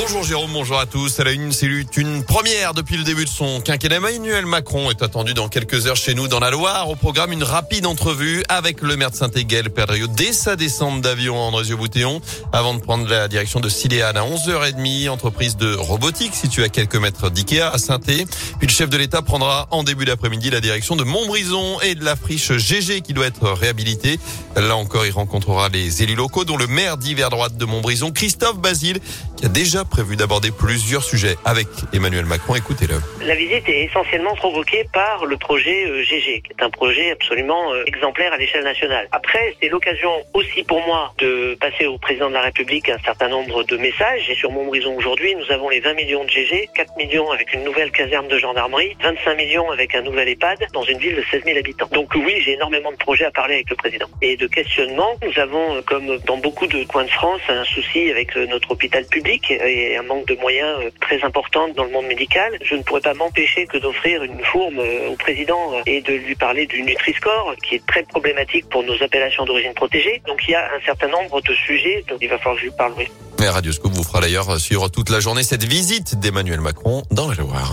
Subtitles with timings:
[0.00, 1.18] Bonjour Jérôme, bonjour à tous.
[1.18, 1.66] À la une, c'est
[1.96, 3.96] une première depuis le début de son quinquennat.
[3.96, 6.88] Emmanuel Macron est attendu dans quelques heures chez nous dans la Loire.
[6.88, 11.34] Au programme, une rapide entrevue avec le maire de Saint-Égal, Perdriau, dès sa descente d'avion
[11.34, 12.20] à Andrézieux-Boutéon,
[12.52, 16.94] avant de prendre la direction de Siléane à 11h30, entreprise de robotique située à quelques
[16.94, 18.22] mètres d'Ikea à saint Puis
[18.62, 22.14] le chef de l'État prendra en début d'après-midi la direction de Montbrison et de la
[22.14, 24.20] friche GG qui doit être réhabilitée.
[24.54, 28.58] Là encore, il rencontrera les élus locaux, dont le maire d'hiver droite de Montbrison, Christophe
[28.58, 29.00] Basile,
[29.36, 32.54] qui a déjà prévu d'aborder plusieurs sujets avec Emmanuel Macron.
[32.54, 32.94] Écoutez-le.
[33.24, 37.72] La visite est essentiellement provoquée par le projet GG, euh, qui est un projet absolument
[37.72, 39.08] euh, exemplaire à l'échelle nationale.
[39.12, 43.28] Après, c'est l'occasion aussi pour moi de passer au président de la République un certain
[43.28, 44.28] nombre de messages.
[44.30, 47.64] Et sur Montbrison aujourd'hui, nous avons les 20 millions de GG, 4 millions avec une
[47.64, 51.44] nouvelle caserne de gendarmerie, 25 millions avec un nouvel EHPAD dans une ville de 16
[51.44, 51.88] 000 habitants.
[51.92, 54.06] Donc oui, j'ai énormément de projets à parler avec le président.
[54.22, 58.10] Et de questionnement, nous avons, euh, comme dans beaucoup de coins de France, un souci
[58.10, 59.50] avec notre hôpital public
[59.96, 62.58] un manque de moyens euh, très important dans le monde médical.
[62.62, 66.12] Je ne pourrais pas m'empêcher que d'offrir une fourme euh, au président euh, et de
[66.12, 70.22] lui parler du Nutri-Score, qui est très problématique pour nos appellations d'origine protégée.
[70.26, 72.92] Donc il y a un certain nombre de sujets dont il va falloir lui parle.
[72.96, 73.08] Oui.
[73.40, 77.72] Radioscope vous fera d'ailleurs suivre toute la journée cette visite d'Emmanuel Macron dans la Loire.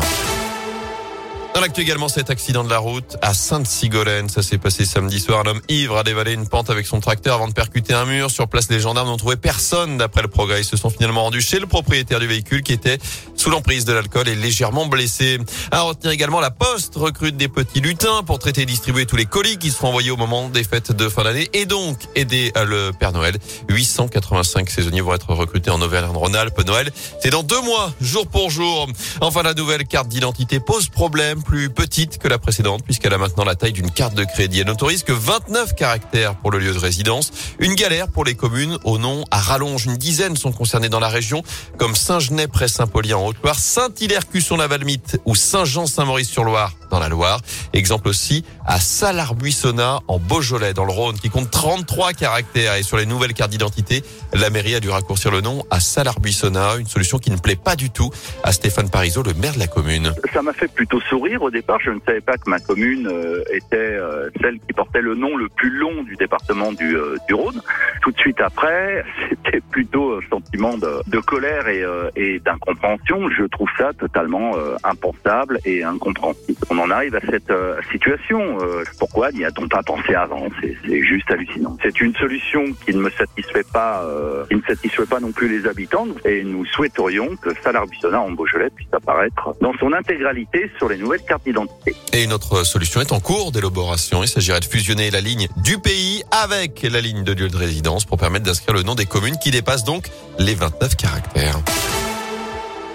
[1.55, 4.27] Dans l'actu également, cet accident de la route à Sainte-Sigolène.
[4.27, 5.39] Ça s'est passé samedi soir.
[5.45, 8.29] Un homme ivre a dévalé une pente avec son tracteur avant de percuter un mur.
[8.29, 10.59] Sur place, les gendarmes n'ont trouvé personne d'après le progrès.
[10.59, 12.97] Ils se sont finalement rendus chez le propriétaire du véhicule qui était
[13.35, 15.39] sous l'emprise de l'alcool et légèrement blessé.
[15.71, 19.25] À retenir également, la Poste recrute des petits lutins pour traiter et distribuer tous les
[19.25, 22.91] colis qui seront envoyés au moment des fêtes de fin d'année et donc aider le
[22.91, 23.37] Père Noël.
[23.69, 26.65] 885 saisonniers vont être recrutés en Auvergne-Rhône-Alpes.
[26.67, 28.89] Noël, c'est dans deux mois, jour pour jour.
[29.21, 33.45] Enfin, la nouvelle carte d'identité pose problème plus petite que la précédente puisqu'elle a maintenant
[33.45, 34.59] la taille d'une carte de crédit.
[34.59, 37.31] Elle n'autorise que 29 caractères pour le lieu de résidence.
[37.59, 39.85] Une galère pour les communes au nom à rallonge.
[39.85, 41.43] Une dizaine sont concernées dans la région
[41.77, 47.39] comme Saint-Genès près Saint-Pauli en Haute-Loire, Saint-Hilaire-Cusson-la-Valmite ou Saint-Jean-Saint-Maurice-sur-Loire dans la Loire.
[47.73, 52.97] Exemple aussi à Salarbuissonnat en Beaujolais dans le Rhône qui compte 33 caractères et sur
[52.97, 54.03] les nouvelles cartes d'identité,
[54.33, 57.75] la mairie a dû raccourcir le nom à Salarbuissonnat, une solution qui ne plaît pas
[57.75, 58.09] du tout
[58.43, 60.13] à Stéphane Parisot, le maire de la commune.
[60.33, 61.79] Ça m'a fait plutôt sourire au départ.
[61.79, 65.35] Je ne savais pas que ma commune euh, était euh, celle qui portait le nom
[65.35, 67.61] le plus long du département du, euh, Rhône.
[68.01, 70.19] Tout de suite après, c'était plutôt
[70.55, 71.83] sentiment de, de colère et,
[72.15, 73.29] et d'incompréhension.
[73.29, 76.35] Je trouve ça totalement impensable et incompréhensible
[76.69, 78.57] on en arrive à cette euh, situation.
[78.61, 80.47] Euh, pourquoi n'y a-t-on pas pensé avant?
[80.61, 81.77] C'est juste hallucinant.
[81.81, 85.47] C'est une solution qui ne me satisfait pas, euh, qui ne satisfait pas non plus
[85.47, 86.07] les habitants.
[86.25, 90.97] Et nous souhaiterions que Salar Buissonnat en Beaujolais puisse apparaître dans son intégralité sur les
[90.97, 91.95] nouvelles cartes d'identité.
[92.13, 94.23] Et une autre solution est en cours d'élaboration.
[94.23, 98.05] Il s'agirait de fusionner la ligne du pays avec la ligne de lieu de résidence
[98.05, 100.09] pour permettre d'inscrire le nom des communes qui dépassent donc
[100.53, 101.59] 29 caractères.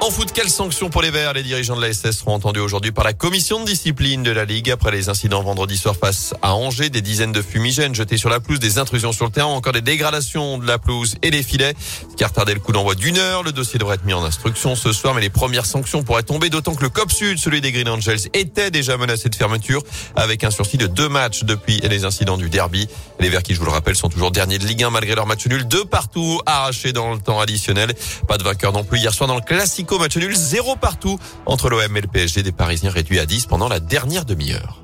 [0.03, 1.35] En foot, quelles sanctions pour les Verts?
[1.35, 4.47] Les dirigeants de la SS seront entendus aujourd'hui par la commission de discipline de la
[4.47, 8.31] Ligue après les incidents vendredi soir face à Angers, des dizaines de fumigènes jetés sur
[8.31, 11.43] la pelouse, des intrusions sur le terrain, encore des dégradations de la pelouse et des
[11.43, 11.75] filets,
[12.17, 13.43] qui a retardé le coup d'envoi d'une heure.
[13.43, 16.49] Le dossier devrait être mis en instruction ce soir, mais les premières sanctions pourraient tomber,
[16.49, 19.83] d'autant que le COP Sud, celui des Green Angels, était déjà menacé de fermeture
[20.17, 22.89] avec un sursis de deux matchs depuis les incidents du derby.
[23.19, 25.27] Les Verts qui, je vous le rappelle, sont toujours derniers de Ligue 1 malgré leur
[25.27, 27.93] match nul, deux partout arrachés dans le temps additionnel.
[28.27, 31.69] Pas de vainqueur non plus hier soir dans le classique match nul, zéro partout entre
[31.69, 34.83] l'OM et le PSG des Parisiens réduits à 10 pendant la dernière demi-heure.